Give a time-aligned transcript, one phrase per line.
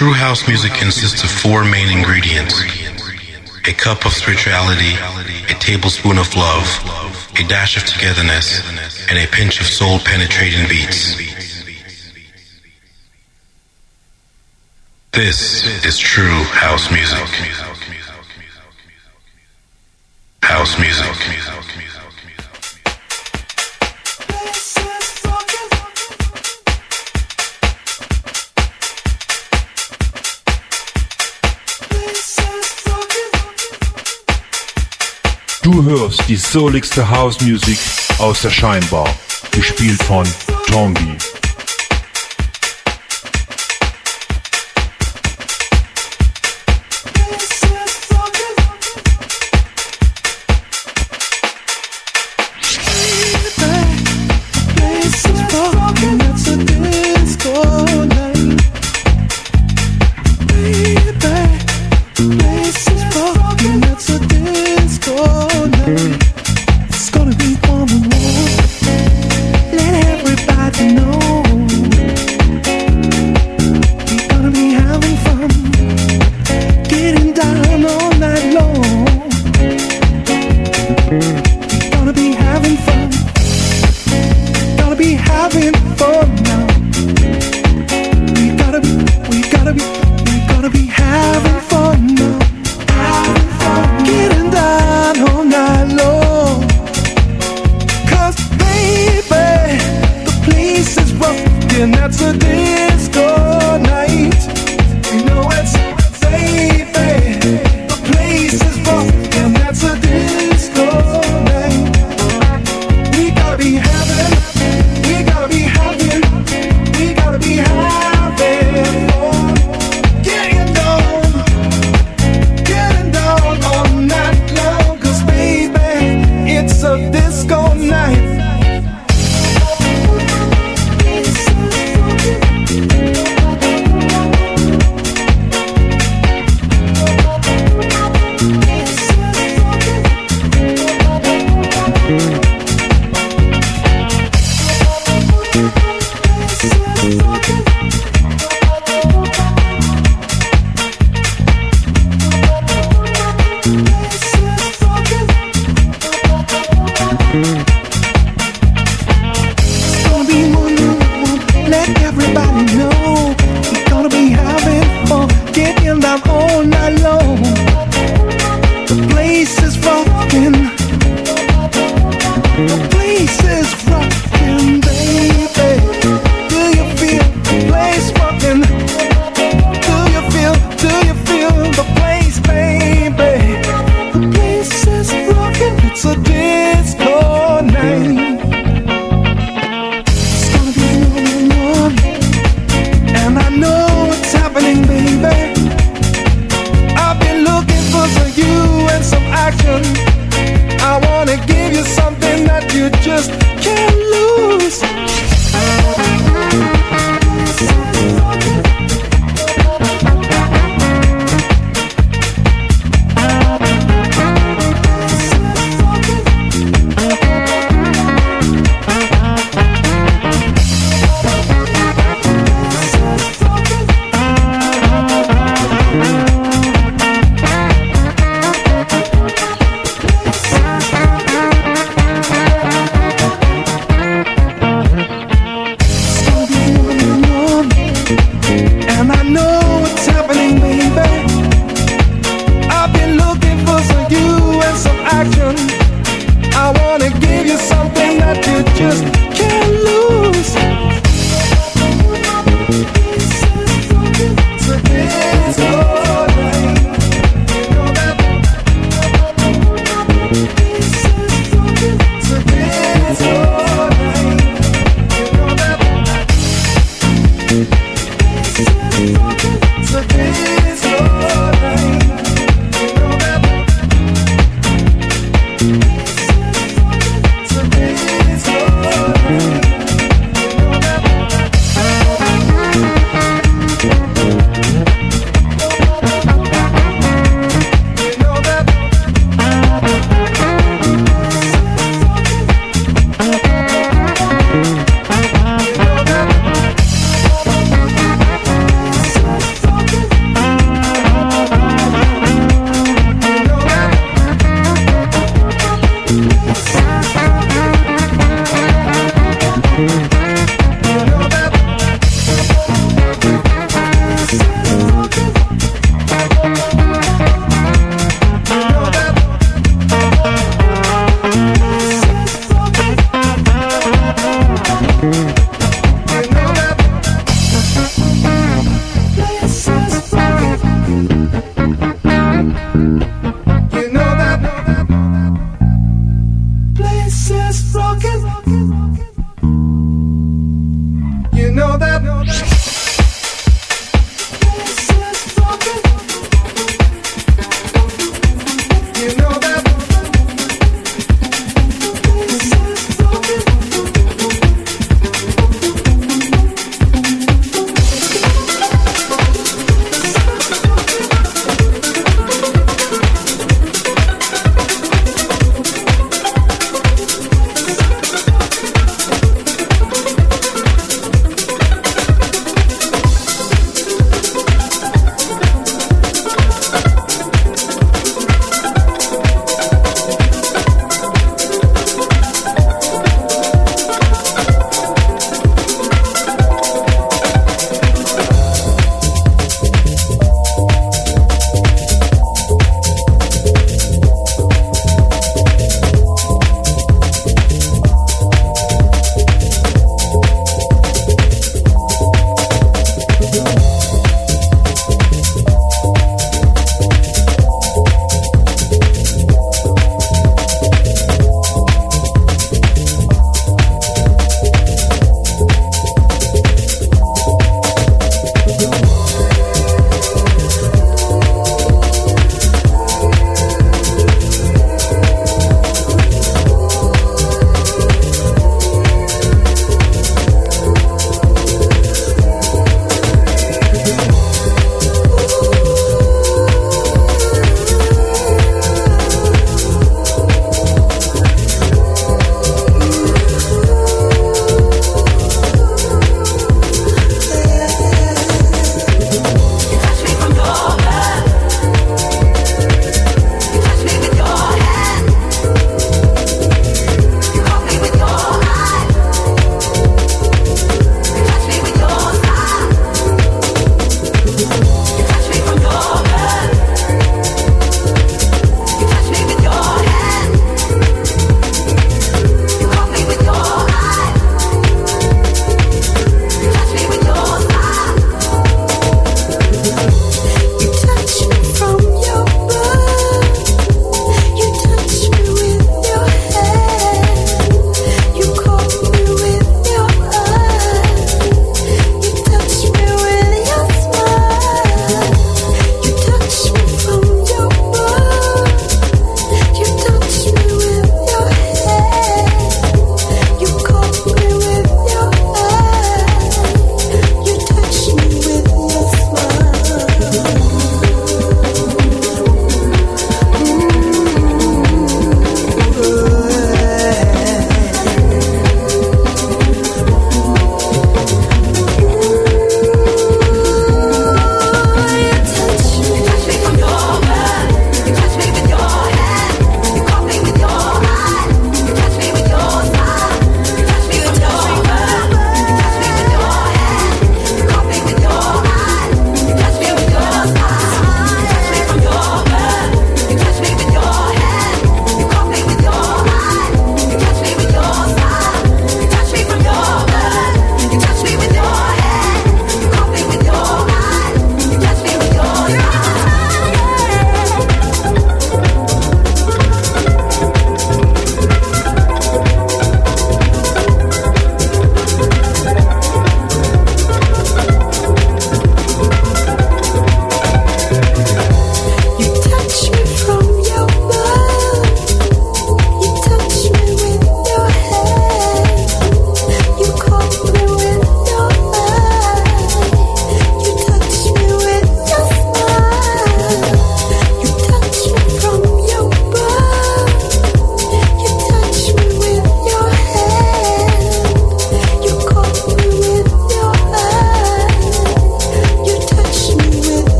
[0.00, 2.62] True house music consists of four main ingredients
[3.68, 4.94] a cup of spirituality,
[5.50, 6.64] a tablespoon of love,
[7.38, 8.62] a dash of togetherness,
[9.10, 11.16] and a pinch of soul penetrating beats.
[15.12, 17.18] This is true house music.
[20.42, 21.89] House music.
[35.70, 37.78] Du hörst die souligste House Music
[38.18, 39.08] aus der Scheinbar,
[39.52, 40.26] gespielt von
[40.66, 41.16] Tongi.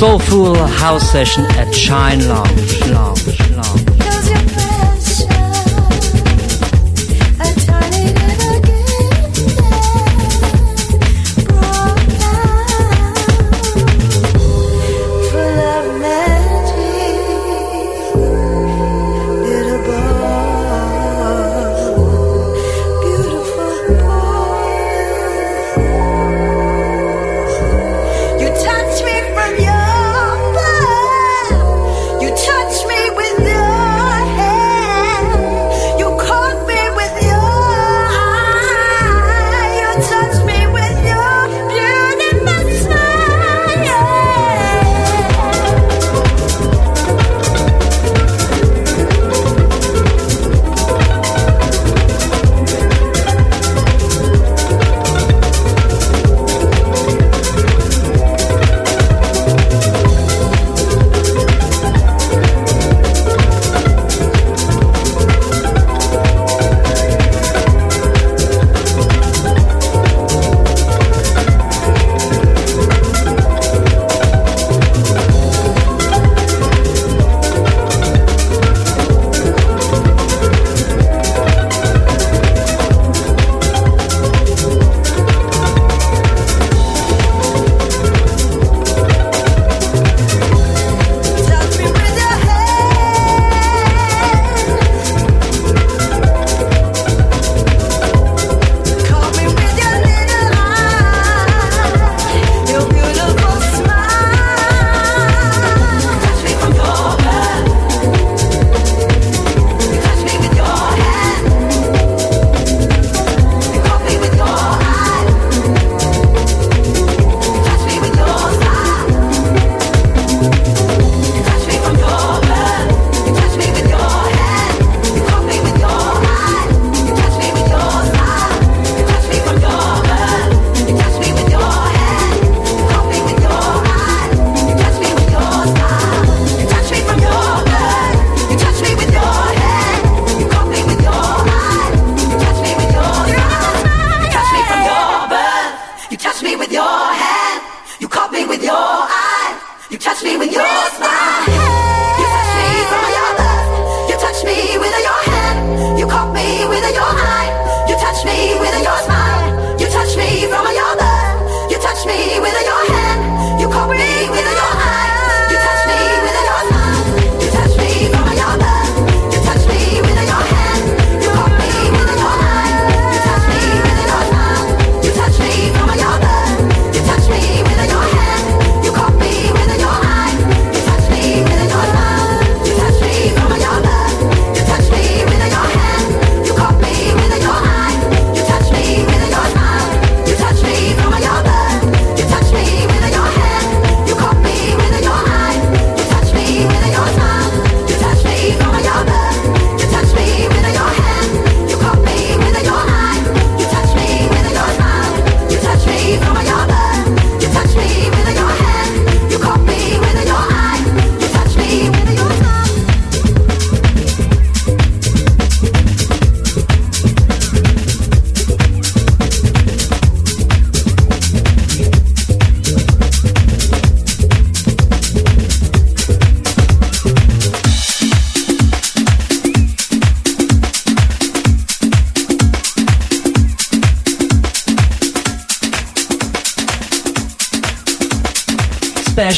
[0.00, 2.86] Soulful House Session at Shine Lounge.
[2.88, 3.49] Lounge.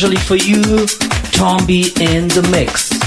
[0.03, 0.63] Especially for you,
[1.31, 3.02] Tombi in the mix.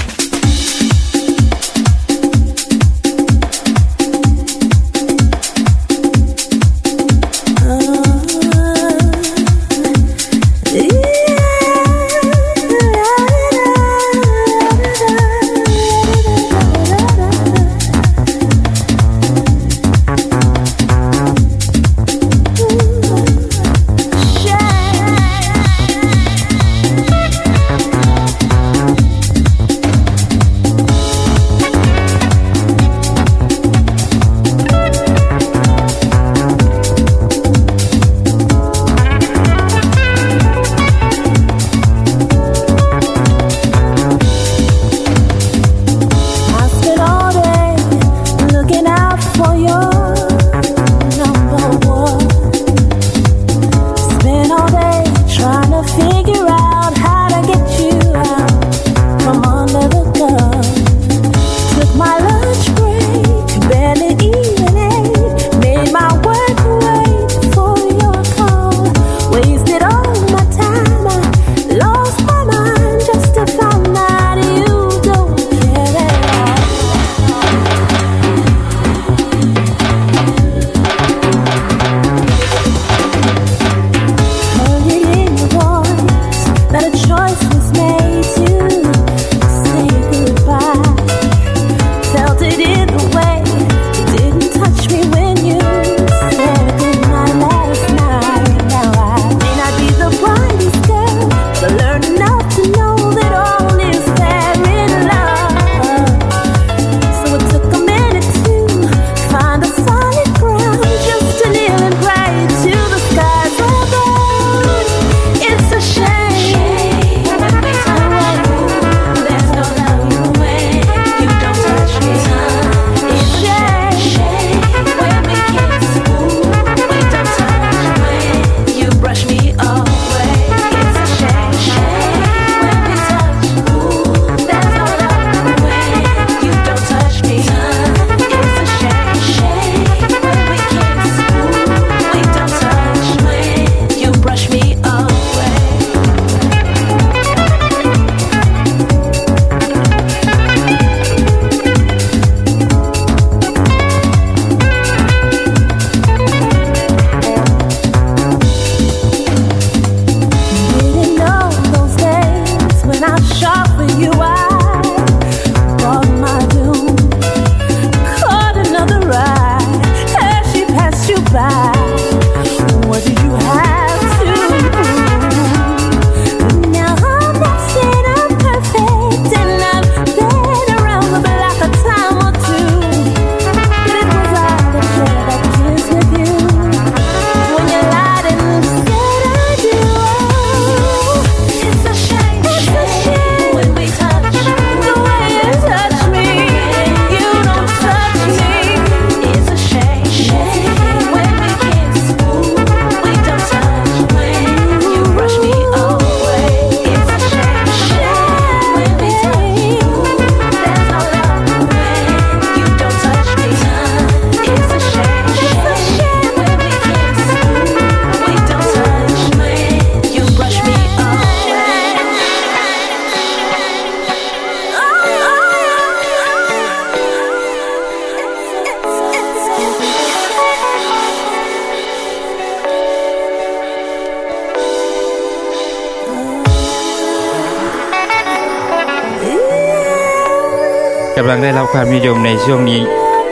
[241.78, 242.80] ความนิยมในช่วงนี้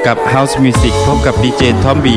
[0.06, 2.16] กับ House Music พบกับดีเจทอมบี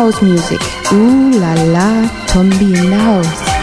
[0.00, 0.60] House music.
[0.92, 3.59] Ooh la la, Tombi in the house.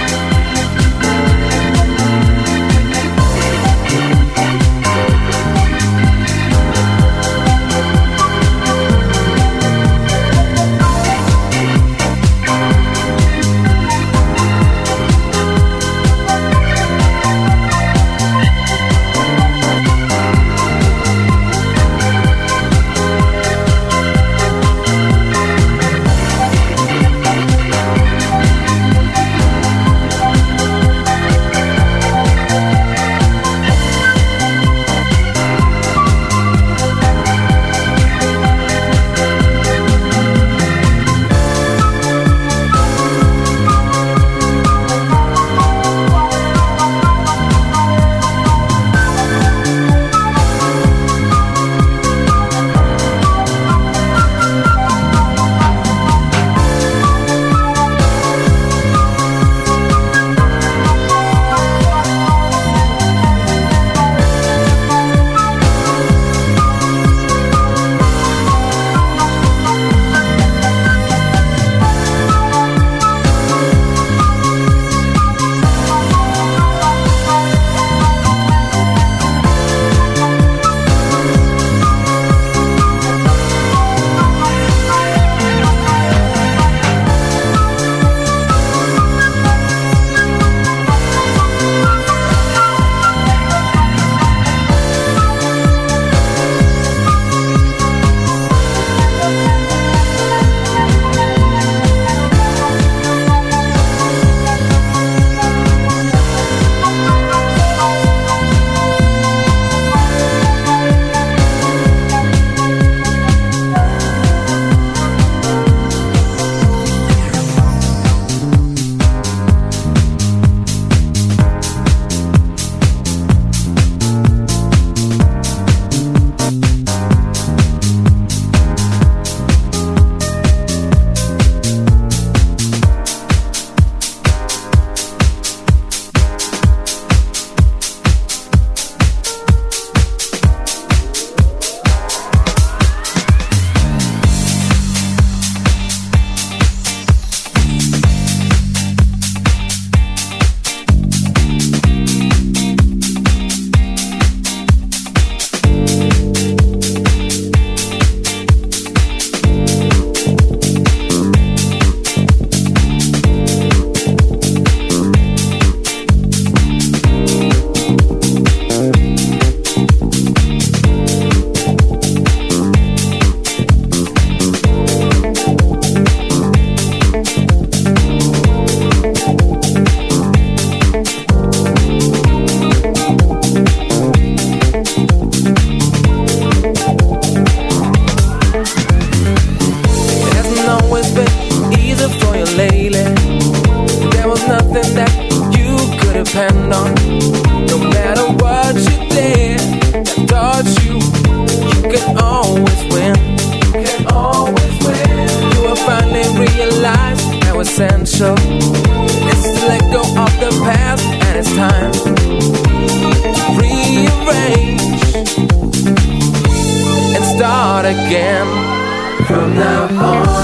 [219.37, 220.36] Go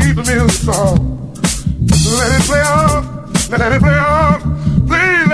[0.00, 1.32] keep the music on.
[2.18, 5.25] Let it play on, let it play on, please.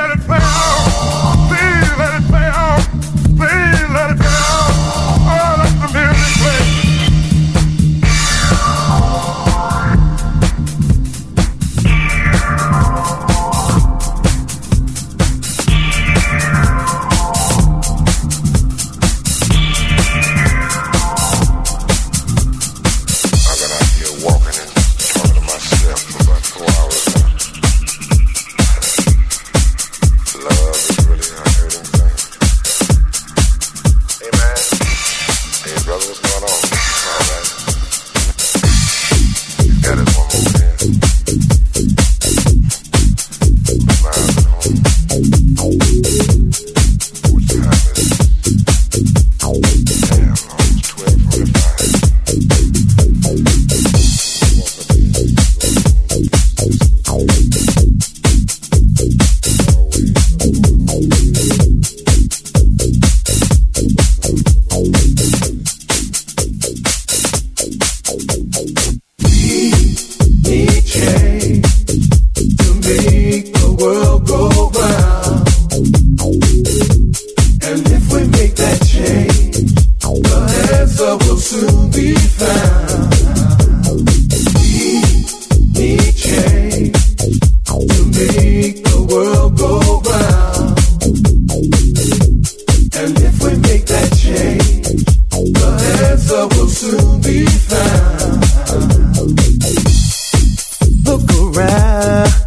[101.57, 102.41] around.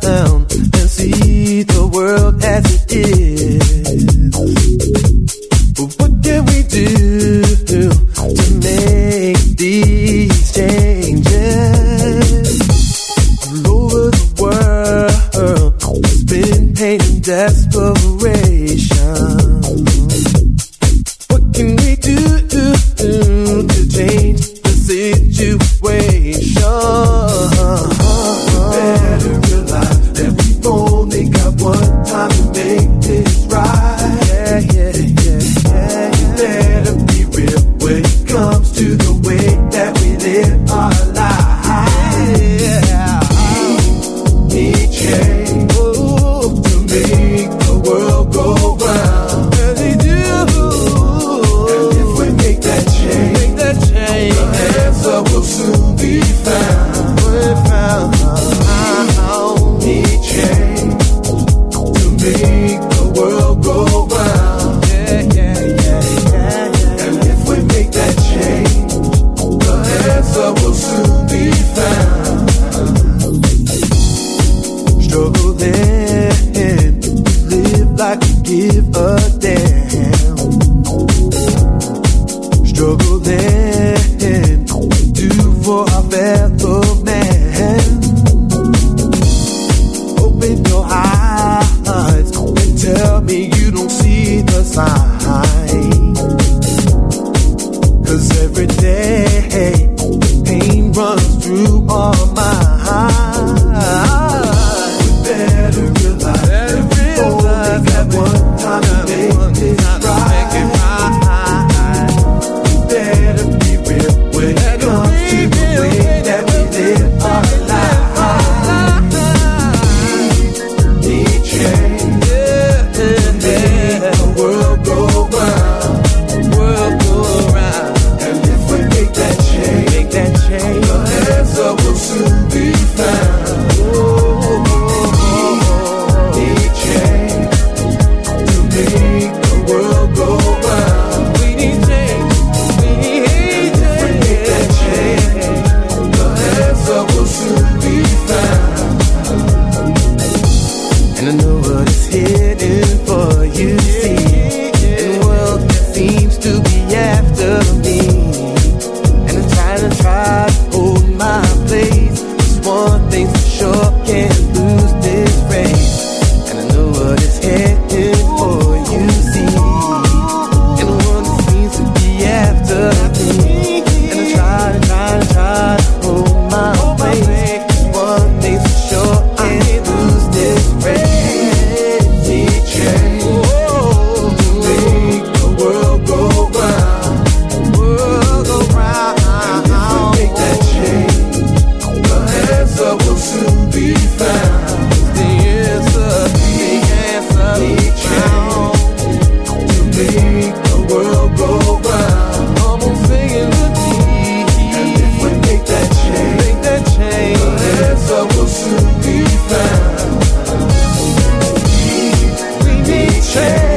[213.36, 213.75] say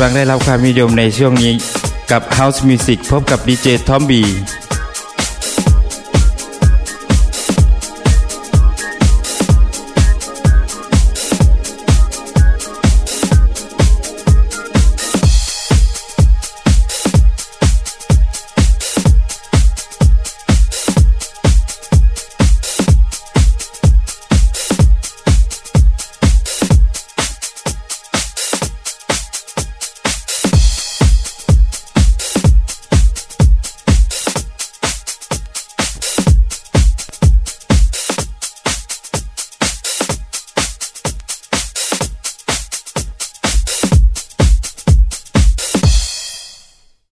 [0.00, 1.52] ำลังได้รับความนิยมในช่วงนี้
[2.10, 4.22] กับ House Music พบกับดีเจทอมบี